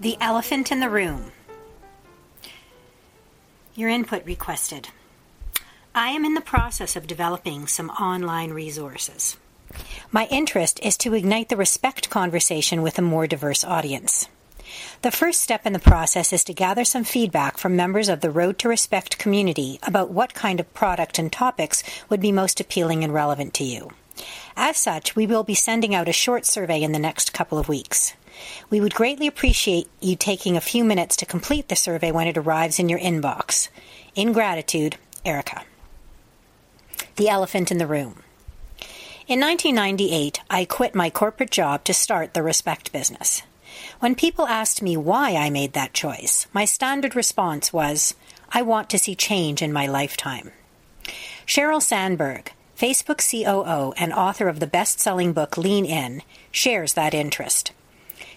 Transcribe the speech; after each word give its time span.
The 0.00 0.16
elephant 0.20 0.70
in 0.70 0.78
the 0.78 0.88
room. 0.88 1.32
Your 3.74 3.88
input 3.88 4.24
requested. 4.24 4.90
I 5.92 6.10
am 6.10 6.24
in 6.24 6.34
the 6.34 6.40
process 6.40 6.94
of 6.94 7.08
developing 7.08 7.66
some 7.66 7.90
online 7.90 8.52
resources. 8.52 9.36
My 10.12 10.26
interest 10.26 10.78
is 10.84 10.96
to 10.98 11.14
ignite 11.14 11.48
the 11.48 11.56
respect 11.56 12.10
conversation 12.10 12.82
with 12.82 12.96
a 12.96 13.02
more 13.02 13.26
diverse 13.26 13.64
audience. 13.64 14.28
The 15.02 15.10
first 15.10 15.40
step 15.40 15.66
in 15.66 15.72
the 15.72 15.80
process 15.80 16.32
is 16.32 16.44
to 16.44 16.54
gather 16.54 16.84
some 16.84 17.02
feedback 17.02 17.58
from 17.58 17.74
members 17.74 18.08
of 18.08 18.20
the 18.20 18.30
Road 18.30 18.60
to 18.60 18.68
Respect 18.68 19.18
community 19.18 19.80
about 19.82 20.10
what 20.10 20.32
kind 20.32 20.60
of 20.60 20.72
product 20.74 21.18
and 21.18 21.32
topics 21.32 21.82
would 22.08 22.20
be 22.20 22.30
most 22.30 22.60
appealing 22.60 23.02
and 23.02 23.12
relevant 23.12 23.52
to 23.54 23.64
you. 23.64 23.90
As 24.56 24.76
such, 24.76 25.16
we 25.16 25.26
will 25.26 25.42
be 25.42 25.54
sending 25.54 25.92
out 25.92 26.08
a 26.08 26.12
short 26.12 26.46
survey 26.46 26.82
in 26.82 26.92
the 26.92 27.00
next 27.00 27.32
couple 27.32 27.58
of 27.58 27.68
weeks. 27.68 28.14
We 28.70 28.80
would 28.80 28.94
greatly 28.94 29.26
appreciate 29.26 29.88
you 30.00 30.16
taking 30.16 30.56
a 30.56 30.60
few 30.60 30.84
minutes 30.84 31.16
to 31.16 31.26
complete 31.26 31.68
the 31.68 31.76
survey 31.76 32.12
when 32.12 32.26
it 32.26 32.36
arrives 32.36 32.78
in 32.78 32.88
your 32.88 32.98
inbox. 32.98 33.68
In 34.14 34.32
gratitude, 34.32 34.96
Erica. 35.24 35.62
The 37.16 37.28
elephant 37.28 37.70
in 37.70 37.78
the 37.78 37.86
room. 37.86 38.22
In 39.26 39.40
1998, 39.40 40.40
I 40.48 40.64
quit 40.64 40.94
my 40.94 41.10
corporate 41.10 41.50
job 41.50 41.84
to 41.84 41.92
start 41.92 42.32
the 42.32 42.42
Respect 42.42 42.92
business. 42.92 43.42
When 44.00 44.14
people 44.14 44.46
asked 44.46 44.80
me 44.80 44.96
why 44.96 45.34
I 45.34 45.50
made 45.50 45.74
that 45.74 45.92
choice, 45.92 46.46
my 46.52 46.64
standard 46.64 47.14
response 47.14 47.72
was, 47.72 48.14
I 48.50 48.62
want 48.62 48.88
to 48.90 48.98
see 48.98 49.14
change 49.14 49.60
in 49.60 49.72
my 49.72 49.86
lifetime. 49.86 50.52
Sheryl 51.46 51.82
Sandberg, 51.82 52.52
Facebook 52.78 53.18
COO 53.18 53.92
and 53.96 54.12
author 54.12 54.48
of 54.48 54.60
the 54.60 54.66
best 54.66 55.00
selling 55.00 55.32
book 55.32 55.58
Lean 55.58 55.84
In, 55.84 56.22
shares 56.50 56.94
that 56.94 57.12
interest. 57.12 57.72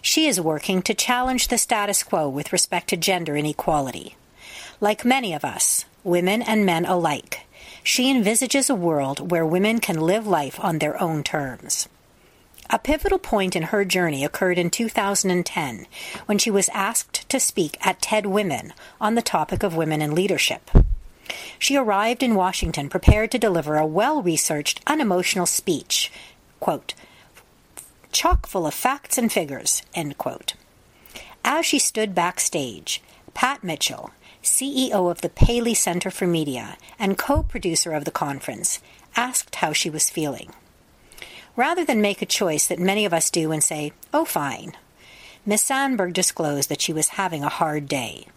She 0.02 0.27
is 0.27 0.41
working 0.41 0.81
to 0.83 0.94
challenge 0.94 1.47
the 1.47 1.57
status 1.57 2.02
quo 2.02 2.27
with 2.27 2.52
respect 2.52 2.89
to 2.89 2.97
gender 2.97 3.38
inequality. 3.38 4.16
Like 4.80 5.05
many 5.05 5.33
of 5.33 5.45
us, 5.45 5.85
women 6.03 6.41
and 6.41 6.66
men 6.66 6.85
alike, 6.85 7.45
she 7.83 8.09
envisages 8.09 8.69
a 8.69 8.75
world 8.75 9.31
where 9.31 9.45
women 9.45 9.79
can 9.79 10.02
live 10.02 10.25
life 10.25 10.59
on 10.59 10.79
their 10.79 11.02
own 11.02 11.23
terms. 11.23 11.88
A 12.69 12.79
pivotal 12.79 13.19
point 13.19 13.55
in 13.55 13.63
her 13.63 13.85
journey 13.85 14.23
occurred 14.23 14.57
in 14.57 14.69
2010 14.69 15.88
when 16.25 16.38
she 16.38 16.49
was 16.49 16.69
asked 16.69 17.27
to 17.29 17.39
speak 17.39 17.77
at 17.85 18.02
TED 18.02 18.25
Women 18.25 18.73
on 18.99 19.16
the 19.16 19.22
topic 19.22 19.61
of 19.61 19.75
women 19.75 20.02
in 20.02 20.16
leadership. 20.16 20.72
She 21.59 21.75
arrived 21.75 22.23
in 22.23 22.33
Washington 22.33 22.89
prepared 22.89 23.29
to 23.31 23.38
deliver 23.38 23.75
a 23.75 23.85
well 23.85 24.22
researched, 24.23 24.81
unemotional 24.88 25.45
speech, 25.45 26.11
quote, 26.59 26.94
chock 28.12 28.48
full 28.48 28.66
of 28.67 28.73
facts 28.73 29.17
and 29.17 29.31
figures, 29.31 29.81
end 29.94 30.17
quote. 30.17 30.54
As 31.44 31.66
she 31.66 31.80
stood 31.80 32.14
backstage, 32.14 33.02
Pat 33.34 33.64
Mitchell, 33.64 34.12
CEO 34.44 35.09
of 35.09 35.22
the 35.22 35.30
Paley 35.30 35.73
Center 35.73 36.12
for 36.12 36.28
Media 36.28 36.78
and 37.00 37.18
co 37.18 37.44
producer 37.44 37.94
of 37.94 38.06
the 38.06 38.12
conference, 38.12 38.80
asked 39.16 39.56
how 39.56 39.73
she 39.73 39.90
was 39.90 40.09
feeling. 40.09 40.52
Rather 41.56 41.84
than 41.84 42.02
make 42.02 42.22
a 42.22 42.26
choice 42.26 42.68
that 42.68 42.80
many 42.80 43.06
of 43.06 43.14
us 43.14 43.30
do 43.30 43.52
and 43.52 43.64
say, 43.64 43.92
oh, 44.14 44.25
fine, 44.25 44.73
Miss 45.46 45.64
Sandberg 45.64 46.14
disclosed 46.14 46.70
that 46.70 46.81
she 46.81 46.94
was 46.94 47.09
having 47.09 47.44
a 47.44 47.50
hard 47.50 47.88
day. 47.88 48.28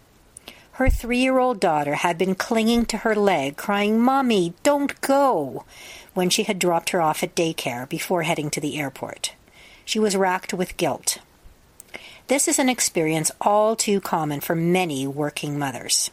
Her 0.73 0.91
three 0.91 1.19
year 1.19 1.39
old 1.39 1.61
daughter 1.61 1.95
had 1.95 2.19
been 2.19 2.35
clinging 2.35 2.87
to 2.87 2.99
her 2.99 3.15
leg, 3.15 3.57
crying, 3.57 4.01
Mommy, 4.01 4.55
don't 4.63 5.01
go, 5.01 5.65
when 6.15 6.31
she 6.31 6.45
had 6.45 6.59
dropped 6.59 6.91
her 6.91 7.01
off 7.01 7.23
at 7.23 7.37
daycare 7.37 7.89
before 7.89 8.23
heading 8.23 8.51
to 8.51 8.61
the 8.61 8.77
airport. 8.79 9.35
She 9.85 9.99
was 9.99 10.17
racked 10.17 10.55
with 10.55 10.77
guilt. 10.77 11.19
This 12.27 12.49
is 12.49 12.59
an 12.59 12.69
experience 12.69 13.31
all 13.41 13.77
too 13.77 14.01
common 14.01 14.41
for 14.41 14.55
many 14.55 15.07
working 15.07 15.59
mothers. 15.59 16.11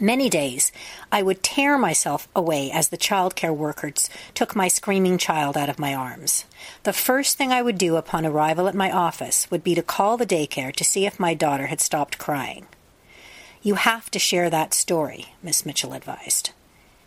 Many 0.00 0.28
days 0.28 0.72
I 1.12 1.22
would 1.22 1.42
tear 1.42 1.78
myself 1.78 2.28
away 2.34 2.70
as 2.70 2.88
the 2.88 2.98
childcare 2.98 3.54
workers 3.54 4.10
took 4.34 4.56
my 4.56 4.66
screaming 4.66 5.18
child 5.18 5.56
out 5.56 5.68
of 5.68 5.78
my 5.78 5.94
arms. 5.94 6.44
The 6.82 6.92
first 6.92 7.38
thing 7.38 7.52
I 7.52 7.62
would 7.62 7.78
do 7.78 7.96
upon 7.96 8.26
arrival 8.26 8.66
at 8.66 8.74
my 8.74 8.90
office 8.90 9.48
would 9.50 9.62
be 9.62 9.74
to 9.76 9.82
call 9.82 10.16
the 10.16 10.26
daycare 10.26 10.74
to 10.74 10.84
see 10.84 11.06
if 11.06 11.20
my 11.20 11.34
daughter 11.34 11.66
had 11.66 11.80
stopped 11.80 12.18
crying. 12.18 12.66
You 13.62 13.76
have 13.76 14.10
to 14.10 14.18
share 14.18 14.50
that 14.50 14.74
story, 14.74 15.34
Miss 15.42 15.64
Mitchell 15.64 15.92
advised. 15.92 16.50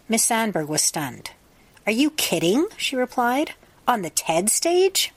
Miss 0.07 0.23
Sandberg 0.23 0.69
was 0.69 0.81
stunned. 0.81 1.31
Are 1.85 1.91
you 1.91 2.11
kidding? 2.11 2.67
she 2.77 2.95
replied. 2.95 3.53
On 3.87 4.01
the 4.01 4.09
TED 4.09 4.49
stage? 4.49 5.13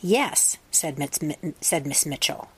Yes, 0.00 0.58
said 0.70 0.98
Miss, 0.98 1.18
said 1.60 1.86
Miss 1.86 2.06
Mitchell. 2.06 2.48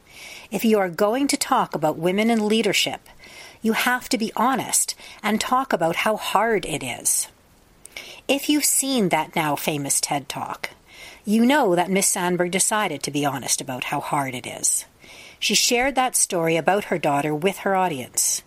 If 0.50 0.64
you 0.64 0.78
are 0.78 0.88
going 0.88 1.26
to 1.28 1.36
talk 1.36 1.74
about 1.74 1.96
women 1.96 2.30
in 2.30 2.48
leadership, 2.48 3.00
you 3.62 3.72
have 3.72 4.08
to 4.10 4.18
be 4.18 4.32
honest 4.36 4.94
and 5.22 5.40
talk 5.40 5.72
about 5.72 5.96
how 5.96 6.16
hard 6.16 6.66
it 6.66 6.82
is. 6.82 7.28
If 8.28 8.48
you've 8.48 8.64
seen 8.64 9.08
that 9.08 9.34
now 9.34 9.56
famous 9.56 10.00
TED 10.00 10.28
Talk, 10.28 10.70
you 11.24 11.44
know 11.44 11.74
that 11.74 11.90
Miss 11.90 12.08
Sandberg 12.08 12.50
decided 12.50 13.02
to 13.02 13.10
be 13.10 13.24
honest 13.24 13.60
about 13.60 13.84
how 13.84 14.00
hard 14.00 14.34
it 14.34 14.46
is. 14.46 14.84
She 15.38 15.54
shared 15.54 15.94
that 15.94 16.16
story 16.16 16.56
about 16.56 16.84
her 16.84 16.98
daughter 16.98 17.34
with 17.34 17.58
her 17.58 17.74
audience. 17.74 18.42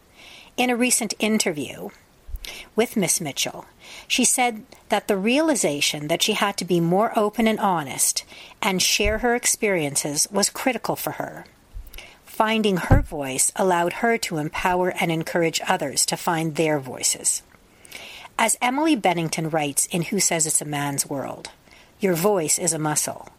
In 0.56 0.70
a 0.70 0.76
recent 0.76 1.14
interview 1.20 1.90
with 2.76 2.98
Miss 2.98 3.22
Mitchell, 3.22 3.66
she 4.08 4.26
said 4.26 4.64
that 4.90 5.08
the 5.08 5.18
realization 5.18 6.08
that 6.08 6.22
she 6.22 6.34
had 6.34 6.58
to 6.58 6.66
be 6.66 6.80
more 6.80 7.18
open 7.18 7.48
and 7.48 7.60
honest 7.60 8.24
and 8.62 8.82
share 8.82 9.20
her 9.20 9.36
experiences 9.36 10.28
was 10.32 10.50
critical 10.50 10.96
for 10.96 11.12
her. 11.12 11.46
Finding 12.26 12.78
her 12.78 13.02
voice 13.02 13.52
allowed 13.56 13.94
her 13.94 14.18
to 14.18 14.38
empower 14.38 14.90
and 15.00 15.12
encourage 15.12 15.62
others 15.68 16.06
to 16.08 16.18
find 16.18 16.56
their 16.56 16.80
voices. 16.80 17.44
As 18.40 18.58
Emily 18.62 18.96
Bennington 18.96 19.50
writes 19.50 19.86
in 19.88 20.04
Who 20.04 20.20
Says 20.20 20.48
It's 20.48 20.62
a 20.62 20.66
Man's 20.66 21.08
World, 21.08 21.52
your 22.00 22.16
voice 22.16 22.58
is 22.58 22.74
a 22.74 22.80
muscle. 22.80 23.30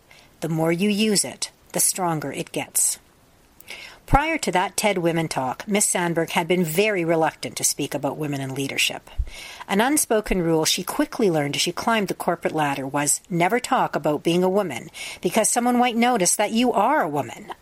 The 0.41 0.49
more 0.49 0.71
you 0.71 0.89
use 0.89 1.25
it, 1.25 1.51
the 1.73 1.81
stronger 1.81 2.31
it 2.33 2.53
gets. 2.53 2.99
Prior 4.15 4.39
to 4.39 4.53
that 4.53 4.77
TED 4.77 4.99
Women 4.99 5.27
Talk, 5.27 5.67
Miss 5.67 5.87
Sandberg 5.87 6.31
had 6.31 6.47
been 6.47 6.63
very 6.63 7.05
reluctant 7.05 7.57
to 7.57 7.65
speak 7.65 7.95
about 7.95 8.17
women 8.17 8.41
in 8.41 8.55
leadership. 8.55 9.11
An 9.67 9.81
unspoken 9.81 10.41
rule 10.41 10.65
she 10.65 10.85
quickly 10.85 11.33
learned 11.33 11.57
as 11.57 11.63
she 11.63 11.73
climbed 11.73 12.07
the 12.07 12.15
corporate 12.15 12.55
ladder 12.55 12.87
was 12.87 13.21
never 13.29 13.59
talk 13.59 13.97
about 13.97 14.23
being 14.23 14.45
a 14.45 14.49
woman 14.49 14.89
because 15.21 15.49
someone 15.49 15.77
might 15.77 15.97
notice 15.97 16.37
that 16.37 16.53
you 16.53 16.73
are 16.73 17.03
a 17.03 17.09
woman. 17.09 17.53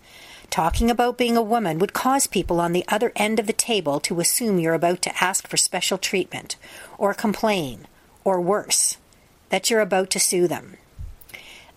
Talking 0.51 0.91
about 0.91 1.17
being 1.17 1.39
a 1.39 1.43
woman 1.43 1.79
would 1.79 1.95
cause 1.95 2.27
people 2.27 2.61
on 2.61 2.73
the 2.73 2.85
other 2.87 3.13
end 3.17 3.41
of 3.41 3.47
the 3.47 3.55
table 3.55 3.99
to 4.01 4.21
assume 4.21 4.59
you're 4.59 4.75
about 4.75 5.01
to 5.03 5.25
ask 5.25 5.49
for 5.49 5.57
special 5.57 5.97
treatment, 5.97 6.57
or 6.99 7.15
complain, 7.15 7.89
or 8.25 8.43
worse, 8.43 8.99
that 9.49 9.71
you're 9.71 9.81
about 9.81 10.11
to 10.11 10.21
sue 10.21 10.47
them. 10.47 10.77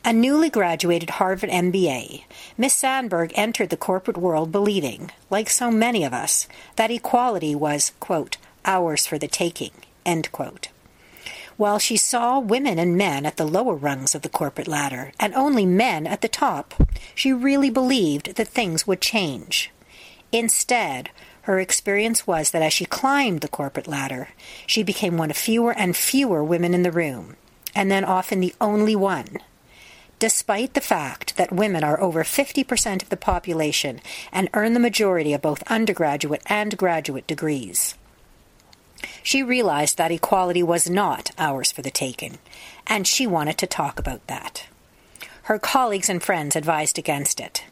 A 0.08 0.14
newly 0.14 0.52
graduated 0.52 1.10
Harvard 1.10 1.50
MBA, 1.50 2.26
Miss 2.60 2.76
Sandberg 2.76 3.32
entered 3.34 3.72
the 3.72 3.76
corporate 3.76 4.20
world 4.20 4.52
believing, 4.52 5.10
like 5.32 5.50
so 5.50 5.72
many 5.72 6.04
of 6.04 6.14
us, 6.14 6.48
that 6.76 6.92
equality 6.92 7.56
was, 7.56 7.92
quote, 8.00 8.38
ours 8.66 9.08
for 9.08 9.18
the 9.18 9.28
taking, 9.28 9.72
end 10.06 10.32
quote. 10.32 10.68
While 11.58 11.80
she 11.80 11.98
saw 11.98 12.38
women 12.38 12.78
and 12.78 12.96
men 12.96 13.26
at 13.26 13.38
the 13.38 13.48
lower 13.48 13.74
rungs 13.74 14.14
of 14.14 14.22
the 14.22 14.30
corporate 14.30 14.68
ladder 14.68 15.12
and 15.20 15.34
only 15.34 15.66
men 15.66 16.06
at 16.06 16.22
the 16.22 16.28
top, 16.28 16.76
she 17.16 17.34
really 17.34 17.72
believed 17.72 18.36
that 18.36 18.50
things 18.50 18.86
would 18.86 19.02
change. 19.02 19.72
Instead, 20.32 21.10
her 21.44 21.60
experience 21.60 22.28
was 22.28 22.52
that 22.52 22.62
as 22.62 22.74
she 22.74 22.86
climbed 22.86 23.42
the 23.42 23.48
corporate 23.48 23.88
ladder, 23.88 24.30
she 24.68 24.84
became 24.84 25.18
one 25.18 25.32
of 25.32 25.38
fewer 25.38 25.74
and 25.74 25.98
fewer 25.98 26.44
women 26.44 26.76
in 26.76 26.84
the 26.84 26.92
room, 26.92 27.38
and 27.74 27.90
then 27.90 28.06
often 28.06 28.40
the 28.40 28.54
only 28.62 28.96
one 28.96 29.40
despite 30.26 30.74
the 30.74 30.82
fact 30.82 31.38
that 31.38 31.52
women 31.52 31.84
are 31.84 32.02
over 32.02 32.24
50% 32.24 33.04
of 33.04 33.10
the 33.10 33.16
population 33.16 34.02
and 34.32 34.50
earn 34.56 34.74
the 34.74 34.80
majority 34.80 35.34
of 35.34 35.42
both 35.44 35.62
undergraduate 35.68 36.42
and 36.48 36.76
graduate 36.76 37.28
degrees. 37.28 37.94
She 39.22 39.44
realized 39.44 40.00
that 40.00 40.12
equality 40.12 40.64
was 40.64 40.90
not 40.90 41.30
ours 41.38 41.72
for 41.72 41.84
the 41.84 41.92
taking, 41.92 42.40
and 42.88 43.06
she 43.06 43.28
wanted 43.28 43.60
to 43.60 43.68
talk 43.68 44.00
about 44.00 44.26
that. 44.26 44.66
Her 45.44 45.60
colleagues 45.60 46.10
and 46.10 46.24
friends 46.24 46.56
advised 46.56 46.98
against 46.98 47.40
it. 47.40 47.64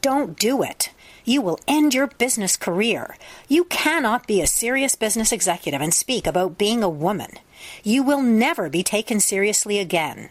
Don't 0.00 0.36
do 0.36 0.64
it. 0.64 0.90
You 1.24 1.40
will 1.40 1.60
end 1.68 1.94
your 1.94 2.08
business 2.08 2.56
career. 2.56 3.16
You 3.46 3.66
cannot 3.66 4.26
be 4.26 4.40
a 4.40 4.48
serious 4.48 4.96
business 4.96 5.30
executive 5.30 5.80
and 5.80 5.94
speak 5.94 6.26
about 6.26 6.58
being 6.58 6.82
a 6.82 6.88
woman. 6.88 7.38
You 7.84 8.02
will 8.02 8.20
never 8.20 8.68
be 8.68 8.82
taken 8.82 9.20
seriously 9.20 9.78
again. 9.78 10.30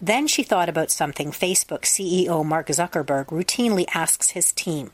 Then 0.00 0.26
she 0.26 0.42
thought 0.42 0.68
about 0.68 0.90
something 0.90 1.30
Facebook 1.30 1.82
CEO 1.82 2.44
Mark 2.44 2.68
Zuckerberg 2.68 3.26
routinely 3.26 3.86
asks 3.94 4.30
his 4.30 4.52
team 4.52 4.90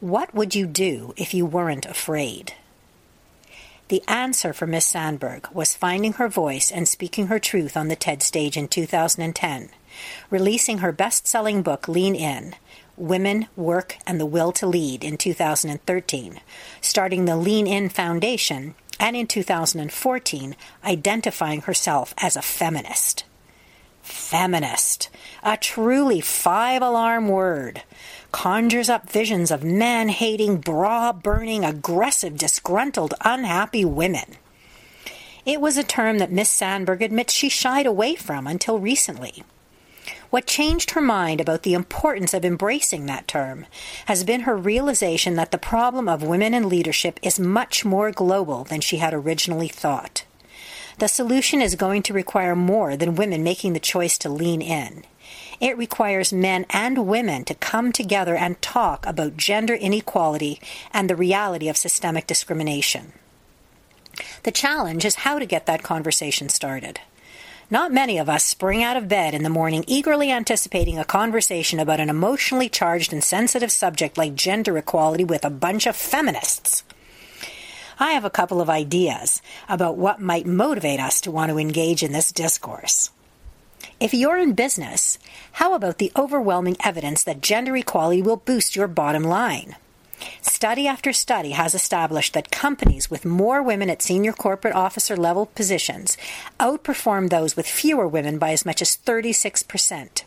What 0.00 0.34
would 0.34 0.54
you 0.54 0.66
do 0.66 1.14
if 1.16 1.34
you 1.34 1.46
weren't 1.46 1.86
afraid? 1.86 2.54
The 3.88 4.02
answer 4.08 4.54
for 4.54 4.66
Miss 4.66 4.86
Sandberg 4.86 5.48
was 5.52 5.76
finding 5.76 6.14
her 6.14 6.28
voice 6.28 6.72
and 6.72 6.88
speaking 6.88 7.26
her 7.26 7.38
truth 7.38 7.76
on 7.76 7.88
the 7.88 7.96
TED 7.96 8.22
stage 8.22 8.56
in 8.56 8.66
2010, 8.66 9.68
releasing 10.30 10.78
her 10.78 10.90
best 10.90 11.26
selling 11.26 11.62
book 11.62 11.86
Lean 11.86 12.14
In, 12.14 12.56
Women, 12.96 13.48
Work, 13.56 13.98
and 14.06 14.18
the 14.18 14.26
Will 14.26 14.52
to 14.52 14.66
Lead 14.66 15.04
in 15.04 15.18
2013, 15.18 16.40
starting 16.80 17.24
the 17.26 17.36
Lean 17.36 17.66
In 17.66 17.90
Foundation, 17.90 18.74
and 18.98 19.16
in 19.16 19.26
2014, 19.26 20.56
identifying 20.82 21.60
herself 21.62 22.14
as 22.16 22.36
a 22.36 22.42
feminist. 22.42 23.24
Feminist, 24.04 25.08
a 25.42 25.56
truly 25.56 26.20
five 26.20 26.82
alarm 26.82 27.26
word, 27.26 27.82
conjures 28.32 28.90
up 28.90 29.08
visions 29.08 29.50
of 29.50 29.64
man 29.64 30.10
hating, 30.10 30.58
bra 30.58 31.10
burning, 31.10 31.64
aggressive, 31.64 32.36
disgruntled, 32.36 33.14
unhappy 33.22 33.82
women. 33.82 34.36
It 35.46 35.58
was 35.58 35.78
a 35.78 35.82
term 35.82 36.18
that 36.18 36.30
Miss 36.30 36.50
Sandberg 36.50 37.00
admits 37.00 37.32
she 37.32 37.48
shied 37.48 37.86
away 37.86 38.14
from 38.14 38.46
until 38.46 38.78
recently. 38.78 39.42
What 40.28 40.46
changed 40.46 40.90
her 40.90 41.00
mind 41.00 41.40
about 41.40 41.62
the 41.62 41.72
importance 41.72 42.34
of 42.34 42.44
embracing 42.44 43.06
that 43.06 43.26
term 43.26 43.64
has 44.04 44.22
been 44.22 44.42
her 44.42 44.54
realization 44.54 45.36
that 45.36 45.50
the 45.50 45.56
problem 45.56 46.10
of 46.10 46.22
women 46.22 46.52
in 46.52 46.68
leadership 46.68 47.18
is 47.22 47.40
much 47.40 47.86
more 47.86 48.10
global 48.10 48.64
than 48.64 48.82
she 48.82 48.98
had 48.98 49.14
originally 49.14 49.68
thought. 49.68 50.24
The 50.98 51.08
solution 51.08 51.60
is 51.60 51.74
going 51.74 52.02
to 52.04 52.12
require 52.12 52.54
more 52.54 52.96
than 52.96 53.16
women 53.16 53.42
making 53.42 53.72
the 53.72 53.80
choice 53.80 54.16
to 54.18 54.28
lean 54.28 54.62
in. 54.62 55.04
It 55.60 55.78
requires 55.78 56.32
men 56.32 56.66
and 56.70 57.06
women 57.06 57.44
to 57.44 57.54
come 57.54 57.92
together 57.92 58.36
and 58.36 58.60
talk 58.60 59.06
about 59.06 59.36
gender 59.36 59.74
inequality 59.74 60.60
and 60.92 61.08
the 61.08 61.16
reality 61.16 61.68
of 61.68 61.76
systemic 61.76 62.26
discrimination. 62.26 63.12
The 64.42 64.52
challenge 64.52 65.04
is 65.04 65.16
how 65.16 65.38
to 65.38 65.46
get 65.46 65.66
that 65.66 65.82
conversation 65.82 66.48
started. 66.48 67.00
Not 67.70 67.92
many 67.92 68.18
of 68.18 68.28
us 68.28 68.44
spring 68.44 68.82
out 68.82 68.96
of 68.96 69.08
bed 69.08 69.34
in 69.34 69.42
the 69.42 69.48
morning 69.48 69.84
eagerly 69.86 70.30
anticipating 70.30 70.98
a 70.98 71.04
conversation 71.04 71.80
about 71.80 71.98
an 71.98 72.10
emotionally 72.10 72.68
charged 72.68 73.12
and 73.12 73.24
sensitive 73.24 73.72
subject 73.72 74.18
like 74.18 74.34
gender 74.34 74.76
equality 74.76 75.24
with 75.24 75.44
a 75.44 75.50
bunch 75.50 75.86
of 75.86 75.96
feminists. 75.96 76.84
I 77.98 78.12
have 78.12 78.24
a 78.24 78.30
couple 78.30 78.60
of 78.60 78.70
ideas 78.70 79.40
about 79.68 79.96
what 79.96 80.20
might 80.20 80.46
motivate 80.46 81.00
us 81.00 81.20
to 81.22 81.30
want 81.30 81.50
to 81.50 81.58
engage 81.58 82.02
in 82.02 82.12
this 82.12 82.32
discourse. 82.32 83.10
If 84.00 84.12
you're 84.12 84.38
in 84.38 84.54
business, 84.54 85.18
how 85.52 85.74
about 85.74 85.98
the 85.98 86.12
overwhelming 86.16 86.76
evidence 86.84 87.22
that 87.24 87.40
gender 87.40 87.76
equality 87.76 88.22
will 88.22 88.36
boost 88.36 88.74
your 88.74 88.88
bottom 88.88 89.22
line? 89.22 89.76
Study 90.40 90.86
after 90.86 91.12
study 91.12 91.50
has 91.50 91.74
established 91.74 92.32
that 92.34 92.50
companies 92.50 93.10
with 93.10 93.24
more 93.24 93.62
women 93.62 93.90
at 93.90 94.02
senior 94.02 94.32
corporate 94.32 94.74
officer 94.74 95.16
level 95.16 95.46
positions 95.46 96.16
outperform 96.58 97.30
those 97.30 97.56
with 97.56 97.66
fewer 97.66 98.08
women 98.08 98.38
by 98.38 98.52
as 98.52 98.64
much 98.64 98.80
as 98.80 98.96
36%. 98.96 100.22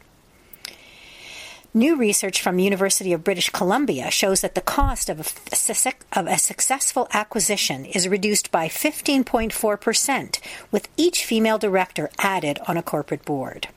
New 1.78 1.96
research 1.96 2.42
from 2.42 2.58
University 2.58 3.14
of 3.14 3.24
British 3.24 3.52
Columbia 3.52 4.10
shows 4.10 4.42
that 4.42 4.56
the 4.56 4.62
cost 4.62 5.10
of 5.10 5.20
a, 5.20 6.20
of 6.20 6.26
a 6.26 6.40
successful 6.40 7.08
acquisition 7.14 7.86
is 7.86 8.08
reduced 8.08 8.50
by 8.50 8.68
15.4% 8.68 10.40
with 10.72 10.90
each 10.98 11.24
female 11.24 11.60
director 11.60 12.10
added 12.18 12.58
on 12.68 12.78
a 12.78 12.82
corporate 12.82 13.24
board. 13.26 13.68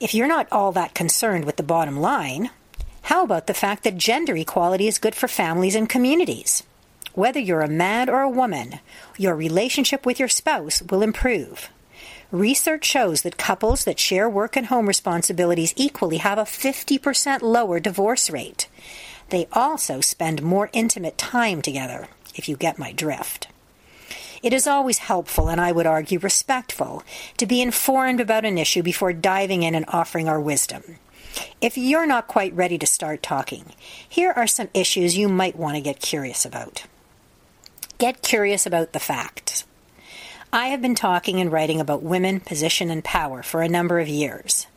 If 0.00 0.12
you're 0.12 0.26
not 0.26 0.48
all 0.50 0.72
that 0.72 0.92
concerned 0.92 1.44
with 1.44 1.54
the 1.54 1.62
bottom 1.62 2.00
line, 2.00 2.50
how 3.02 3.22
about 3.22 3.46
the 3.46 3.54
fact 3.54 3.84
that 3.84 3.96
gender 3.96 4.36
equality 4.36 4.88
is 4.88 4.98
good 4.98 5.14
for 5.14 5.28
families 5.28 5.76
and 5.76 5.88
communities? 5.88 6.64
Whether 7.12 7.38
you're 7.38 7.60
a 7.60 7.68
man 7.68 8.10
or 8.10 8.22
a 8.22 8.28
woman, 8.28 8.80
your 9.16 9.36
relationship 9.36 10.04
with 10.04 10.18
your 10.18 10.26
spouse 10.26 10.82
will 10.82 11.02
improve. 11.02 11.70
Research 12.34 12.84
shows 12.84 13.22
that 13.22 13.38
couples 13.38 13.84
that 13.84 14.00
share 14.00 14.28
work 14.28 14.56
and 14.56 14.66
home 14.66 14.88
responsibilities 14.88 15.72
equally 15.76 16.16
have 16.16 16.36
a 16.36 16.42
50% 16.42 17.42
lower 17.42 17.78
divorce 17.78 18.28
rate. 18.28 18.66
They 19.28 19.46
also 19.52 20.00
spend 20.00 20.42
more 20.42 20.68
intimate 20.72 21.16
time 21.16 21.62
together, 21.62 22.08
if 22.34 22.48
you 22.48 22.56
get 22.56 22.76
my 22.76 22.90
drift. 22.90 23.46
It 24.42 24.52
is 24.52 24.66
always 24.66 24.98
helpful, 24.98 25.48
and 25.48 25.60
I 25.60 25.70
would 25.70 25.86
argue 25.86 26.18
respectful, 26.18 27.04
to 27.36 27.46
be 27.46 27.62
informed 27.62 28.18
about 28.18 28.44
an 28.44 28.58
issue 28.58 28.82
before 28.82 29.12
diving 29.12 29.62
in 29.62 29.76
and 29.76 29.84
offering 29.86 30.28
our 30.28 30.40
wisdom. 30.40 30.98
If 31.60 31.78
you're 31.78 32.04
not 32.04 32.26
quite 32.26 32.52
ready 32.52 32.78
to 32.78 32.86
start 32.86 33.22
talking, 33.22 33.74
here 34.08 34.32
are 34.32 34.48
some 34.48 34.70
issues 34.74 35.16
you 35.16 35.28
might 35.28 35.54
want 35.54 35.76
to 35.76 35.80
get 35.80 36.00
curious 36.00 36.44
about. 36.44 36.82
Get 37.98 38.22
curious 38.22 38.66
about 38.66 38.92
the 38.92 38.98
facts. 38.98 39.62
I 40.54 40.68
have 40.68 40.80
been 40.80 40.94
talking 40.94 41.40
and 41.40 41.50
writing 41.50 41.80
about 41.80 42.04
women, 42.04 42.38
position, 42.38 42.88
and 42.88 43.02
power 43.02 43.42
for 43.42 43.60
a 43.60 43.68
number 43.68 43.98
of 43.98 44.06
years. 44.06 44.68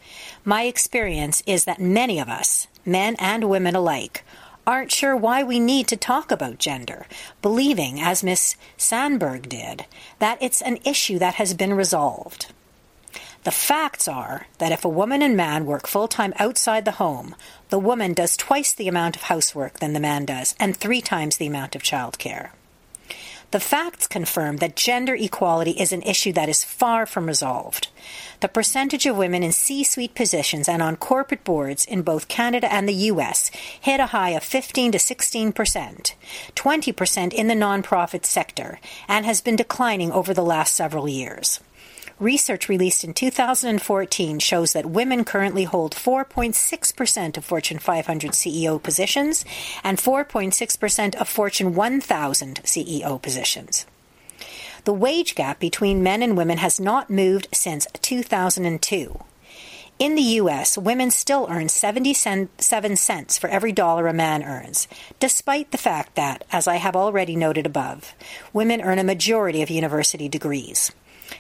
My 0.44 0.64
experience 0.64 1.44
is 1.46 1.66
that 1.66 1.80
many 1.80 2.18
of 2.20 2.28
us, 2.28 2.66
men 2.84 3.16
and 3.20 3.48
women 3.48 3.76
alike, 3.76 4.24
aren't 4.66 4.92
sure 4.92 5.16
why 5.16 5.44
we 5.44 5.60
need 5.60 5.88
to 5.90 5.96
talk 5.96 6.32
about 6.32 6.58
gender, 6.58 7.06
believing, 7.44 8.02
as 8.02 8.24
Miss 8.24 8.56
Sandberg 8.76 9.50
did, 9.50 9.86
that 10.18 10.40
it's 10.42 10.64
an 10.64 10.80
issue 10.84 11.20
that 11.20 11.36
has 11.36 11.54
been 11.54 11.76
resolved. 11.76 12.48
The 13.44 13.52
facts 13.52 14.08
are 14.08 14.48
that 14.58 14.72
if 14.72 14.84
a 14.84 14.90
woman 14.90 15.22
and 15.22 15.38
man 15.38 15.68
work 15.68 15.86
full 15.86 16.08
time 16.08 16.34
outside 16.40 16.86
the 16.86 16.94
home, 16.94 17.36
the 17.70 17.78
woman 17.78 18.14
does 18.14 18.36
twice 18.36 18.74
the 18.74 18.88
amount 18.88 19.16
of 19.16 19.22
housework 19.22 19.78
than 19.78 19.94
the 19.94 20.00
man 20.00 20.26
does, 20.26 20.56
and 20.60 20.76
three 20.76 21.02
times 21.02 21.38
the 21.38 21.46
amount 21.46 21.76
of 21.76 21.84
childcare. 21.84 22.50
The 23.52 23.62
facts 23.62 24.08
confirm 24.08 24.58
that 24.58 24.76
gender 24.76 25.16
equality 25.16 25.72
is 25.72 25.94
an 25.94 26.02
issue 26.02 26.34
that 26.34 26.50
is 26.50 26.66
far 26.66 27.06
from 27.06 27.28
resolved. 27.28 27.88
The 28.42 28.50
percentage 28.50 29.06
of 29.06 29.16
women 29.16 29.42
in 29.42 29.54
C 29.54 29.86
suite 29.86 30.16
positions 30.16 30.68
and 30.68 30.82
on 30.82 30.98
corporate 30.98 31.46
boards 31.46 31.86
in 31.86 32.02
both 32.02 32.28
Canada 32.28 32.72
and 32.72 32.90
the 32.90 33.08
US 33.12 33.50
hit 33.80 34.02
a 34.02 34.08
high 34.08 34.32
of 34.32 34.44
15 34.44 34.92
to 34.92 35.00
16 35.00 35.54
percent, 35.54 36.16
20 36.56 36.92
percent 36.92 37.34
in 37.34 37.48
the 37.48 37.54
nonprofit 37.54 38.26
sector, 38.26 38.82
and 39.08 39.26
has 39.26 39.40
been 39.40 39.56
declining 39.56 40.12
over 40.12 40.34
the 40.34 40.44
last 40.44 40.76
several 40.76 41.08
years. 41.08 41.62
Research 42.20 42.68
released 42.68 43.04
in 43.04 43.14
2014 43.14 44.40
shows 44.40 44.74
that 44.74 44.88
women 44.88 45.24
currently 45.24 45.66
hold 45.66 45.94
4.6% 45.94 47.38
of 47.38 47.46
Fortune 47.46 47.78
500 47.78 48.32
CEO 48.32 48.82
positions 48.82 49.46
and 49.84 50.00
4.6% 50.00 51.16
of 51.16 51.30
Fortune 51.30 51.76
1000 51.76 52.64
CEO 52.64 53.22
positions. 53.22 53.86
The 54.86 54.94
wage 54.94 55.36
gap 55.36 55.60
between 55.60 56.02
men 56.02 56.24
and 56.24 56.36
women 56.36 56.58
has 56.58 56.80
not 56.80 57.12
moved 57.12 57.50
since 57.54 57.86
2002. 58.02 59.20
In 60.00 60.16
the 60.16 60.22
U.S., 60.22 60.76
women 60.76 61.12
still 61.12 61.46
earn 61.52 61.70
77 61.70 62.50
cents 62.96 63.38
for 63.38 63.48
every 63.48 63.72
dollar 63.72 64.08
a 64.08 64.14
man 64.14 64.44
earns, 64.44 64.88
despite 65.20 65.70
the 65.70 65.78
fact 65.78 66.16
that, 66.16 66.46
as 66.52 66.68
I 66.68 66.78
have 66.78 66.96
already 66.96 67.36
noted 67.36 67.68
above, 67.68 68.16
women 68.54 68.82
earn 68.82 68.98
a 68.98 69.04
majority 69.04 69.62
of 69.62 69.70
university 69.70 70.28
degrees. 70.30 70.92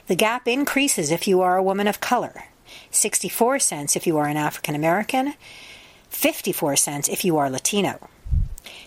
The 0.07 0.15
gap 0.15 0.47
increases 0.47 1.11
if 1.11 1.27
you 1.27 1.41
are 1.41 1.57
a 1.57 1.63
woman 1.63 1.85
of 1.85 1.99
color, 1.99 2.45
64 2.91 3.59
cents 3.59 3.97
if 3.97 4.07
you 4.07 4.17
are 4.17 4.27
an 4.27 4.37
African 4.37 4.73
American, 4.73 5.33
54 6.09 6.77
cents 6.77 7.09
if 7.09 7.25
you 7.25 7.37
are 7.37 7.49
Latino. 7.49 8.07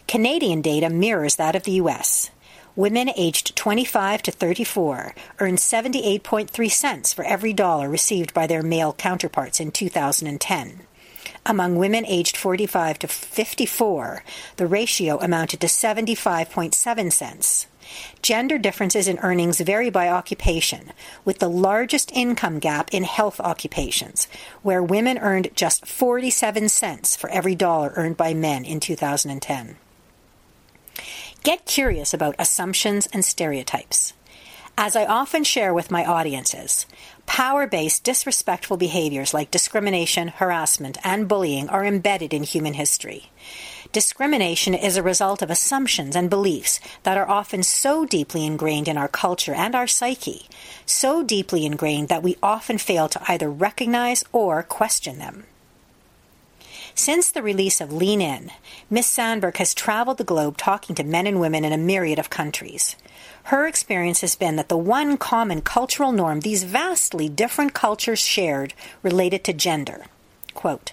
Canadian 0.09 0.63
data 0.63 0.89
mirrors 0.89 1.37
that 1.37 1.55
of 1.55 1.65
the 1.65 1.73
U.S. 1.73 2.31
Women 2.75 3.11
aged 3.17 3.55
25 3.55 4.23
to 4.23 4.31
34 4.31 5.15
earned 5.41 5.59
78.3 5.59 6.71
cents 6.71 7.13
for 7.13 7.25
every 7.25 7.53
dollar 7.53 7.91
received 7.91 8.33
by 8.33 8.47
their 8.47 8.63
male 8.63 8.95
counterparts 8.95 9.61
in 9.61 9.73
2010. 9.73 10.81
Among 11.51 11.75
women 11.75 12.07
aged 12.07 12.37
45 12.37 13.01
to 13.01 13.09
54, 13.09 14.23
the 14.55 14.69
ratio 14.69 15.19
amounted 15.19 15.59
to 15.63 15.67
75.7 15.67 17.13
cents. 17.13 17.67
Gender 18.23 18.57
differences 18.57 19.09
in 19.09 19.19
earnings 19.19 19.59
vary 19.59 19.91
by 19.91 20.09
occupation, 20.09 20.93
with 21.25 21.41
the 21.41 21.51
largest 21.51 22.13
income 22.13 22.61
gap 22.61 22.95
in 22.95 23.03
health 23.03 23.41
occupations, 23.41 24.29
where 24.63 24.81
women 24.81 25.19
earned 25.19 25.49
just 25.57 25.87
47 25.87 26.69
cents 26.69 27.17
for 27.17 27.29
every 27.31 27.57
dollar 27.57 27.93
earned 27.97 28.17
by 28.17 28.33
men 28.33 28.65
in 28.65 28.79
2010. 28.79 29.75
Get 31.43 31.67
curious 31.67 32.15
about 32.15 32.37
assumptions 32.39 33.09
and 33.13 33.25
stereotypes. 33.25 34.13
As 34.79 34.97
I 34.97 35.05
often 35.05 35.45
share 35.45 35.75
with 35.75 35.91
my 35.91 36.05
audiences, 36.05 36.87
power 37.27 37.67
based 37.67 38.03
disrespectful 38.03 38.77
behaviors 38.77 39.35
like 39.35 39.51
discrimination, 39.51 40.29
harassment, 40.29 40.97
and 41.05 41.29
bullying 41.29 41.69
are 41.69 41.85
embedded 41.85 42.33
in 42.33 42.43
human 42.45 42.75
history. 42.75 43.31
Discrimination 43.93 44.73
is 44.73 44.97
a 44.97 45.03
result 45.03 45.43
of 45.43 45.51
assumptions 45.51 46.15
and 46.15 46.31
beliefs 46.31 46.81
that 47.03 47.19
are 47.19 47.29
often 47.29 47.63
so 47.63 48.07
deeply 48.07 48.47
ingrained 48.47 48.89
in 48.89 48.97
our 48.97 49.09
culture 49.09 49.53
and 49.53 49.75
our 49.75 49.87
psyche, 49.87 50.49
so 50.87 51.23
deeply 51.23 51.67
ingrained 51.67 52.09
that 52.09 52.23
we 52.23 52.37
often 52.43 52.79
fail 52.79 53.09
to 53.09 53.21
either 53.31 53.51
recognize 53.51 54.25
or 54.33 54.63
question 54.63 55.19
them. 55.19 55.45
Since 56.95 57.33
the 57.33 57.43
release 57.43 57.81
of 57.81 57.93
Lean 57.93 58.21
In, 58.21 58.51
Miss 58.89 59.07
Sandberg 59.07 59.57
has 59.57 59.75
traveled 59.75 60.19
the 60.19 60.25
globe 60.25 60.57
talking 60.57 60.95
to 60.97 61.05
men 61.05 61.27
and 61.27 61.41
women 61.41 61.65
in 61.65 61.73
a 61.73 61.79
myriad 61.79 62.19
of 62.19 62.31
countries. 62.31 62.97
Her 63.51 63.67
experience 63.67 64.21
has 64.21 64.37
been 64.37 64.55
that 64.55 64.69
the 64.69 64.77
one 64.77 65.17
common 65.17 65.61
cultural 65.63 66.13
norm 66.13 66.39
these 66.39 66.63
vastly 66.63 67.29
different 67.29 67.75
cultures 67.75 68.21
shared 68.21 68.75
related 69.03 69.43
to 69.43 69.53
gender. 69.53 70.05
Quote, 70.55 70.93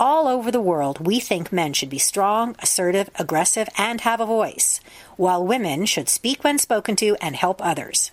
all 0.00 0.26
over 0.26 0.50
the 0.50 0.62
world, 0.62 1.06
we 1.06 1.20
think 1.20 1.52
men 1.52 1.74
should 1.74 1.90
be 1.90 1.98
strong, 1.98 2.56
assertive, 2.60 3.10
aggressive, 3.16 3.68
and 3.76 4.00
have 4.00 4.18
a 4.18 4.24
voice, 4.24 4.80
while 5.18 5.46
women 5.46 5.84
should 5.84 6.08
speak 6.08 6.42
when 6.42 6.58
spoken 6.58 6.96
to 6.96 7.18
and 7.20 7.36
help 7.36 7.62
others. 7.62 8.12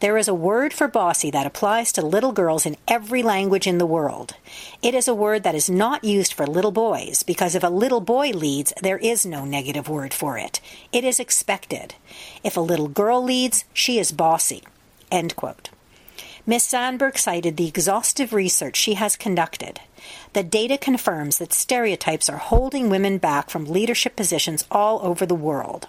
There 0.00 0.18
is 0.18 0.28
a 0.28 0.34
word 0.34 0.72
for 0.72 0.88
bossy 0.88 1.30
that 1.30 1.46
applies 1.46 1.92
to 1.92 2.02
little 2.02 2.32
girls 2.32 2.66
in 2.66 2.76
every 2.86 3.22
language 3.22 3.66
in 3.66 3.78
the 3.78 3.86
world. 3.86 4.34
It 4.82 4.94
is 4.94 5.08
a 5.08 5.14
word 5.14 5.42
that 5.42 5.54
is 5.54 5.70
not 5.70 6.04
used 6.04 6.32
for 6.32 6.46
little 6.46 6.72
boys 6.72 7.22
because 7.22 7.54
if 7.54 7.62
a 7.62 7.68
little 7.68 8.00
boy 8.00 8.30
leads, 8.30 8.72
there 8.82 8.98
is 8.98 9.24
no 9.24 9.44
negative 9.44 9.88
word 9.88 10.12
for 10.12 10.38
it. 10.38 10.60
It 10.92 11.04
is 11.04 11.20
expected. 11.20 11.94
If 12.42 12.56
a 12.56 12.60
little 12.60 12.88
girl 12.88 13.22
leads, 13.22 13.64
she 13.72 13.98
is 13.98 14.12
bossy. 14.12 14.62
End 15.10 15.36
quote. 15.36 15.70
Ms. 16.46 16.64
Sandberg 16.64 17.16
cited 17.16 17.56
the 17.56 17.68
exhaustive 17.68 18.34
research 18.34 18.76
she 18.76 18.94
has 18.94 19.16
conducted. 19.16 19.80
The 20.34 20.42
data 20.42 20.76
confirms 20.76 21.38
that 21.38 21.54
stereotypes 21.54 22.28
are 22.28 22.36
holding 22.36 22.90
women 22.90 23.16
back 23.16 23.48
from 23.48 23.64
leadership 23.64 24.14
positions 24.14 24.66
all 24.70 25.00
over 25.02 25.24
the 25.24 25.34
world. 25.34 25.88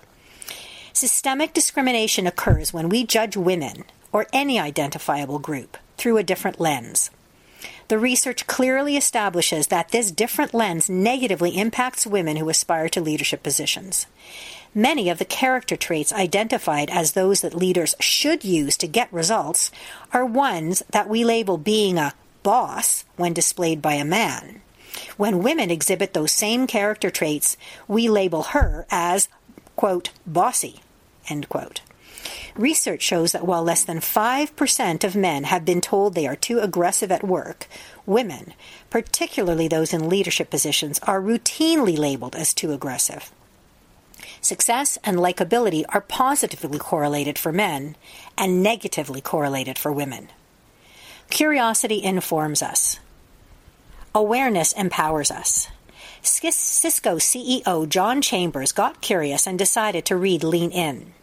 Systemic 0.95 1.51
discrimination 1.51 2.25
occurs 2.25 2.71
when 2.71 2.87
we 2.87 3.03
judge 3.03 3.35
women, 3.35 3.83
or 4.13 4.27
any 4.31 4.57
identifiable 4.57 5.39
group, 5.39 5.75
through 5.97 6.15
a 6.15 6.23
different 6.23 6.57
lens. 6.57 7.11
The 7.89 7.99
research 7.99 8.47
clearly 8.47 8.95
establishes 8.95 9.67
that 9.67 9.89
this 9.89 10.09
different 10.09 10.53
lens 10.53 10.89
negatively 10.89 11.57
impacts 11.57 12.07
women 12.07 12.37
who 12.37 12.47
aspire 12.47 12.87
to 12.87 13.01
leadership 13.01 13.43
positions. 13.43 14.07
Many 14.73 15.09
of 15.09 15.17
the 15.17 15.25
character 15.25 15.75
traits 15.75 16.13
identified 16.13 16.89
as 16.89 17.11
those 17.11 17.41
that 17.41 17.53
leaders 17.53 17.93
should 17.99 18.45
use 18.45 18.77
to 18.77 18.87
get 18.87 19.11
results 19.11 19.71
are 20.13 20.25
ones 20.25 20.81
that 20.91 21.09
we 21.09 21.25
label 21.25 21.57
being 21.57 21.97
a 21.97 22.13
boss 22.41 23.03
when 23.17 23.33
displayed 23.33 23.81
by 23.81 23.95
a 23.95 24.05
man. 24.05 24.61
When 25.17 25.43
women 25.43 25.69
exhibit 25.69 26.13
those 26.13 26.31
same 26.31 26.67
character 26.67 27.09
traits, 27.09 27.57
we 27.85 28.07
label 28.07 28.43
her 28.43 28.85
as, 28.89 29.27
quote, 29.75 30.11
bossy 30.25 30.79
End 31.29 31.49
quote. 31.49 31.81
Research 32.55 33.01
shows 33.01 33.33
that 33.33 33.45
while 33.45 33.63
less 33.63 33.83
than 33.83 33.99
5% 33.99 35.03
of 35.03 35.15
men 35.15 35.43
have 35.43 35.65
been 35.65 35.81
told 35.81 36.13
they 36.13 36.27
are 36.27 36.35
too 36.35 36.59
aggressive 36.59 37.11
at 37.11 37.23
work, 37.23 37.67
women, 38.05 38.53
particularly 38.89 39.67
those 39.67 39.93
in 39.93 40.09
leadership 40.09 40.49
positions, 40.49 40.99
are 40.99 41.21
routinely 41.21 41.97
labeled 41.97 42.35
as 42.35 42.53
too 42.53 42.71
aggressive. 42.71 43.31
Success 44.41 44.97
and 45.03 45.17
likability 45.17 45.83
are 45.89 46.01
positively 46.01 46.79
correlated 46.79 47.37
for 47.37 47.51
men 47.51 47.95
and 48.37 48.63
negatively 48.63 49.21
correlated 49.21 49.77
for 49.77 49.91
women. 49.91 50.29
Curiosity 51.29 52.01
informs 52.01 52.61
us. 52.61 52.99
Awareness 54.13 54.71
empowers 54.73 55.31
us. 55.31 55.67
Cisco 56.25 57.17
CEO 57.17 57.87
John 57.87 58.21
Chambers 58.21 58.71
got 58.71 59.01
curious 59.01 59.45
and 59.45 59.59
decided 59.59 60.05
to 60.05 60.15
read 60.15 60.43
Lean 60.43 60.71
In. 60.71 61.13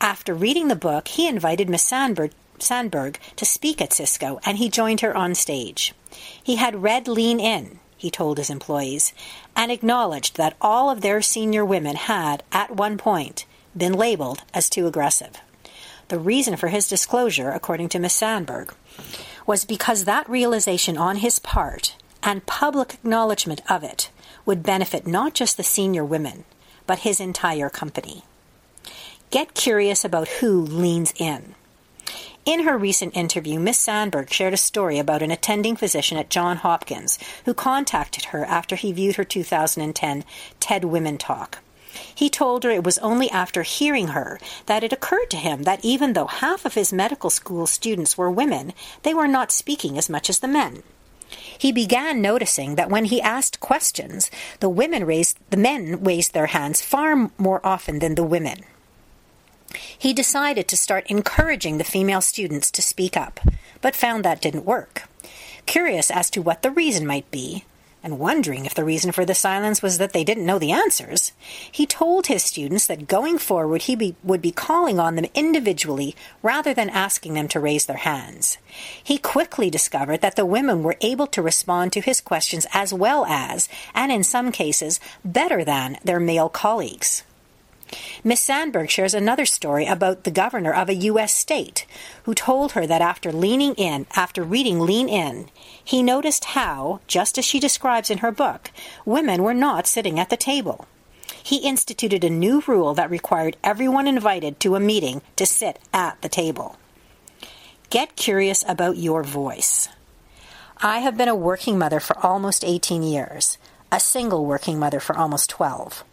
After 0.00 0.34
reading 0.34 0.68
the 0.68 0.76
book, 0.76 1.08
he 1.08 1.26
invited 1.26 1.68
Miss 1.68 1.82
Sandberg, 1.82 2.30
Sandberg 2.58 3.18
to 3.36 3.44
speak 3.44 3.80
at 3.80 3.92
Cisco, 3.92 4.38
and 4.44 4.58
he 4.58 4.68
joined 4.68 5.00
her 5.00 5.16
on 5.16 5.34
stage. 5.34 5.94
He 6.42 6.56
had 6.56 6.82
read 6.82 7.08
Lean 7.08 7.40
In, 7.40 7.80
he 7.96 8.10
told 8.10 8.38
his 8.38 8.50
employees, 8.50 9.12
and 9.56 9.70
acknowledged 9.70 10.36
that 10.36 10.56
all 10.60 10.90
of 10.90 11.00
their 11.00 11.20
senior 11.20 11.64
women 11.64 11.96
had, 11.96 12.42
at 12.52 12.74
one 12.74 12.98
point, 12.98 13.46
been 13.76 13.92
labeled 13.92 14.42
as 14.54 14.70
too 14.70 14.86
aggressive. 14.86 15.32
The 16.08 16.18
reason 16.18 16.56
for 16.56 16.68
his 16.68 16.88
disclosure, 16.88 17.50
according 17.50 17.88
to 17.90 17.98
Miss 17.98 18.14
Sandberg, 18.14 18.74
was 19.46 19.64
because 19.64 20.04
that 20.04 20.28
realization 20.28 20.96
on 20.96 21.16
his 21.16 21.38
part 21.38 21.96
and 22.22 22.46
public 22.46 22.94
acknowledgement 22.94 23.62
of 23.70 23.82
it 23.82 24.10
would 24.46 24.62
benefit 24.62 25.06
not 25.06 25.34
just 25.34 25.56
the 25.56 25.62
senior 25.62 26.04
women, 26.04 26.44
but 26.86 27.00
his 27.00 27.20
entire 27.20 27.70
company. 27.70 28.24
Get 29.30 29.54
curious 29.54 30.04
about 30.04 30.28
who 30.40 30.60
leans 30.60 31.12
in. 31.16 31.54
In 32.46 32.64
her 32.64 32.76
recent 32.78 33.16
interview, 33.16 33.60
Miss 33.60 33.78
Sandberg 33.78 34.32
shared 34.32 34.54
a 34.54 34.56
story 34.56 34.98
about 34.98 35.22
an 35.22 35.30
attending 35.30 35.76
physician 35.76 36.16
at 36.16 36.30
Johns 36.30 36.60
Hopkins 36.60 37.18
who 37.44 37.54
contacted 37.54 38.26
her 38.26 38.44
after 38.46 38.76
he 38.76 38.92
viewed 38.92 39.16
her 39.16 39.24
2010 39.24 40.24
TED 40.58 40.84
Women 40.84 41.18
Talk. 41.18 41.58
He 42.14 42.30
told 42.30 42.64
her 42.64 42.70
it 42.70 42.84
was 42.84 42.98
only 42.98 43.30
after 43.30 43.62
hearing 43.62 44.08
her 44.08 44.40
that 44.66 44.82
it 44.82 44.92
occurred 44.92 45.30
to 45.30 45.36
him 45.36 45.64
that 45.64 45.84
even 45.84 46.14
though 46.14 46.26
half 46.26 46.64
of 46.64 46.74
his 46.74 46.92
medical 46.92 47.30
school 47.30 47.66
students 47.66 48.16
were 48.16 48.30
women, 48.30 48.72
they 49.02 49.12
were 49.12 49.28
not 49.28 49.52
speaking 49.52 49.98
as 49.98 50.08
much 50.08 50.30
as 50.30 50.38
the 50.38 50.48
men. 50.48 50.82
He 51.58 51.72
began 51.72 52.20
noticing 52.20 52.74
that 52.76 52.90
when 52.90 53.06
he 53.06 53.20
asked 53.20 53.60
questions, 53.60 54.30
the 54.60 54.68
women 54.68 55.04
raised 55.04 55.38
the 55.50 55.56
men 55.56 56.02
raised 56.02 56.32
their 56.32 56.46
hands 56.46 56.80
far 56.80 57.30
more 57.38 57.60
often 57.64 57.98
than 57.98 58.14
the 58.14 58.24
women. 58.24 58.64
He 59.98 60.12
decided 60.12 60.66
to 60.68 60.76
start 60.76 61.06
encouraging 61.10 61.78
the 61.78 61.84
female 61.84 62.20
students 62.20 62.70
to 62.72 62.82
speak 62.82 63.16
up, 63.16 63.40
but 63.80 63.94
found 63.94 64.24
that 64.24 64.40
didn't 64.40 64.64
work. 64.64 65.08
Curious 65.66 66.10
as 66.10 66.30
to 66.30 66.42
what 66.42 66.62
the 66.62 66.70
reason 66.70 67.06
might 67.06 67.30
be, 67.30 67.64
and 68.02 68.18
wondering 68.18 68.64
if 68.64 68.74
the 68.74 68.84
reason 68.84 69.12
for 69.12 69.24
the 69.24 69.34
silence 69.34 69.82
was 69.82 69.98
that 69.98 70.12
they 70.12 70.24
didn't 70.24 70.46
know 70.46 70.58
the 70.58 70.72
answers, 70.72 71.32
he 71.70 71.86
told 71.86 72.26
his 72.26 72.42
students 72.42 72.86
that 72.86 73.08
going 73.08 73.38
forward 73.38 73.82
he 73.82 73.94
be, 73.94 74.16
would 74.22 74.40
be 74.40 74.52
calling 74.52 74.98
on 74.98 75.16
them 75.16 75.26
individually 75.34 76.16
rather 76.42 76.72
than 76.72 76.90
asking 76.90 77.34
them 77.34 77.48
to 77.48 77.60
raise 77.60 77.86
their 77.86 77.98
hands. 77.98 78.58
He 79.02 79.18
quickly 79.18 79.70
discovered 79.70 80.20
that 80.22 80.36
the 80.36 80.46
women 80.46 80.82
were 80.82 80.96
able 81.00 81.26
to 81.28 81.42
respond 81.42 81.92
to 81.92 82.00
his 82.00 82.20
questions 82.20 82.66
as 82.72 82.92
well 82.94 83.24
as, 83.26 83.68
and 83.94 84.10
in 84.10 84.24
some 84.24 84.52
cases, 84.52 85.00
better 85.24 85.64
than 85.64 85.98
their 86.04 86.20
male 86.20 86.48
colleagues. 86.48 87.22
Miss 88.22 88.40
Sandberg 88.40 88.90
shares 88.90 89.14
another 89.14 89.46
story 89.46 89.86
about 89.86 90.24
the 90.24 90.30
governor 90.30 90.72
of 90.72 90.88
a 90.88 90.94
U.S. 90.94 91.34
state 91.34 91.86
who 92.24 92.34
told 92.34 92.72
her 92.72 92.86
that 92.86 93.02
after 93.02 93.32
leaning 93.32 93.74
in, 93.74 94.06
after 94.14 94.42
reading 94.42 94.80
Lean 94.80 95.08
In, 95.08 95.48
he 95.82 96.02
noticed 96.02 96.46
how, 96.46 97.00
just 97.06 97.38
as 97.38 97.44
she 97.44 97.58
describes 97.58 98.10
in 98.10 98.18
her 98.18 98.30
book, 98.30 98.70
women 99.04 99.42
were 99.42 99.54
not 99.54 99.86
sitting 99.86 100.18
at 100.18 100.30
the 100.30 100.36
table. 100.36 100.86
He 101.42 101.56
instituted 101.56 102.22
a 102.22 102.30
new 102.30 102.62
rule 102.66 102.94
that 102.94 103.10
required 103.10 103.56
everyone 103.64 104.06
invited 104.06 104.60
to 104.60 104.76
a 104.76 104.80
meeting 104.80 105.22
to 105.36 105.46
sit 105.46 105.78
at 105.92 106.20
the 106.22 106.28
table. 106.28 106.76
Get 107.88 108.14
curious 108.14 108.64
about 108.68 108.98
your 108.98 109.22
voice. 109.22 109.88
I 110.78 111.00
have 111.00 111.16
been 111.16 111.28
a 111.28 111.34
working 111.34 111.78
mother 111.78 111.98
for 111.98 112.16
almost 112.24 112.64
18 112.64 113.02
years, 113.02 113.58
a 113.90 113.98
single 113.98 114.46
working 114.46 114.78
mother 114.78 115.00
for 115.00 115.16
almost 115.16 115.50
12. 115.50 116.04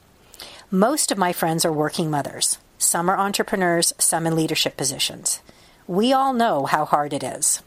Most 0.72 1.14
of 1.14 1.18
my 1.18 1.32
friends 1.32 1.64
are 1.64 1.72
working 1.72 2.12
mothers. 2.12 2.58
Some 2.78 3.10
are 3.10 3.18
entrepreneurs, 3.18 3.94
some 3.98 4.28
in 4.28 4.36
leadership 4.36 4.76
positions. 4.76 5.40
We 5.88 6.12
all 6.12 6.34
know 6.34 6.66
how 6.66 6.84
hard 6.84 7.14
it 7.14 7.24
is. 7.24 7.64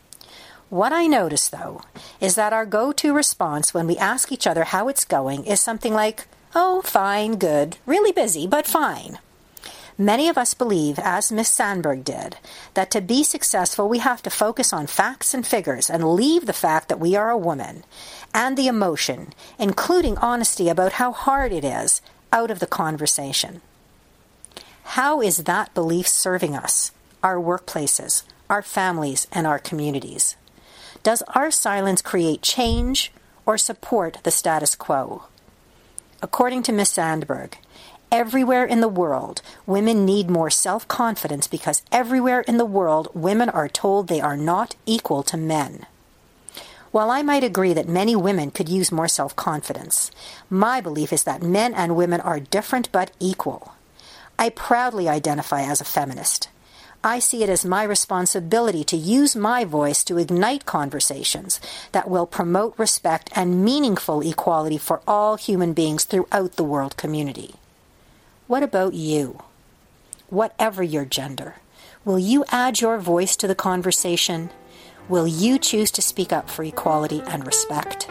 What 0.69 0.92
I 0.92 1.07
notice, 1.07 1.49
though, 1.49 1.80
is 2.21 2.35
that 2.35 2.52
our 2.52 2.66
go 2.66 2.92
to 2.92 3.14
response 3.14 3.73
when 3.73 3.87
we 3.87 3.97
ask 3.97 4.30
each 4.30 4.47
other 4.47 4.64
how 4.64 4.88
it's 4.88 5.07
going 5.07 5.47
is 5.47 5.62
something 5.62 5.95
like, 5.95 6.26
oh, 6.54 6.83
fine, 6.83 7.37
good, 7.37 7.78
really 7.87 8.12
busy, 8.12 8.47
but 8.47 8.66
fine. 8.66 9.19
Many 9.97 10.28
of 10.28 10.37
us 10.37 10.52
believe, 10.52 10.99
as 10.99 11.33
Miss 11.33 11.49
Sandberg 11.49 12.04
did, 12.04 12.37
that 12.75 12.90
to 12.90 13.00
be 13.00 13.25
successful 13.25 13.88
we 13.88 14.00
have 14.00 14.23
to 14.25 14.30
focus 14.30 14.75
on 14.75 14.87
facts 14.87 15.33
and 15.33 15.47
figures 15.47 15.88
and 15.88 16.12
leave 16.12 16.45
the 16.45 16.52
fact 16.52 16.90
that 16.90 17.00
we 17.00 17.16
are 17.16 17.30
a 17.30 17.38
woman 17.38 17.83
and 18.35 18.59
the 18.59 18.69
emotion, 18.69 19.33
including 19.59 20.19
honesty 20.19 20.69
about 20.69 20.92
how 20.92 21.12
hard 21.12 21.50
it 21.50 21.64
is, 21.64 22.02
out 22.33 22.51
of 22.51 22.59
the 22.59 22.67
conversation. 22.67 23.61
How 24.83 25.21
is 25.21 25.45
that 25.45 25.75
belief 25.75 26.09
serving 26.09 26.57
us, 26.57 26.93
our 27.23 27.37
workplaces, 27.37 28.25
our 28.49 28.63
families, 28.63 29.27
and 29.33 29.47
our 29.47 29.59
communities? 29.59 30.37
Does 31.03 31.23
our 31.35 31.51
silence 31.51 32.03
create 32.03 32.43
change 32.43 33.13
or 33.47 33.57
support 33.57 34.19
the 34.23 34.31
status 34.31 34.75
quo? 34.75 35.25
According 36.23 36.63
to 36.65 36.73
Miss 36.73 36.91
Sandberg, 36.91 37.57
everywhere 38.13 38.65
in 38.65 38.81
the 38.81 38.89
world, 38.89 39.41
women 39.67 40.05
need 40.05 40.29
more 40.29 40.51
self 40.51 40.87
confidence 40.89 41.47
because 41.47 41.83
everywhere 41.91 42.41
in 42.43 42.59
the 42.59 42.67
world, 42.67 43.09
women 43.15 43.49
are 43.49 43.69
told 43.69 44.09
they 44.09 44.21
are 44.21 44.37
not 44.37 44.77
equal 44.85 45.23
to 45.23 45.37
men. 45.37 45.87
While 46.92 47.11
I 47.11 47.23
might 47.23 47.44
agree 47.44 47.73
that 47.73 47.88
many 47.88 48.16
women 48.16 48.50
could 48.50 48.68
use 48.68 48.90
more 48.90 49.06
self 49.06 49.37
confidence, 49.37 50.11
my 50.49 50.80
belief 50.80 51.12
is 51.12 51.23
that 51.23 51.42
men 51.42 51.73
and 51.73 51.94
women 51.94 52.20
are 52.20 52.40
different 52.40 52.90
but 52.90 53.12
equal. 53.20 53.75
I 54.38 54.49
proudly 54.49 55.09
identify 55.09 55.62
as 55.62 55.80
a 55.80 55.85
feminist. 55.85 56.49
I 57.04 57.18
see 57.18 57.42
it 57.42 57.49
as 57.49 57.64
my 57.64 57.85
responsibility 57.85 58.85
to 58.85 58.97
use 58.97 59.35
my 59.37 59.64
voice 59.64 60.04
to 60.04 60.18
ignite 60.18 60.66
conversations 60.66 61.61
that 61.92 62.11
will 62.11 62.26
promote 62.26 62.75
respect 62.76 63.30
and 63.35 63.64
meaningful 63.64 64.20
equality 64.20 64.76
for 64.76 65.00
all 65.06 65.37
human 65.37 65.73
beings 65.73 66.04
throughout 66.04 66.56
the 66.56 66.64
world 66.64 66.97
community. 66.97 67.54
What 68.49 68.62
about 68.62 68.94
you? 68.94 69.40
Whatever 70.28 70.82
your 70.82 71.04
gender, 71.04 71.56
will 72.04 72.18
you 72.18 72.44
add 72.49 72.80
your 72.80 72.99
voice 72.99 73.35
to 73.37 73.47
the 73.47 73.54
conversation? 73.54 74.50
Will 75.11 75.26
you 75.26 75.59
choose 75.59 75.90
to 75.90 76.02
speak 76.02 76.33
up 76.33 76.49
for 76.49 76.62
equality 76.62 77.21
and 77.26 77.45
respect? 77.45 78.07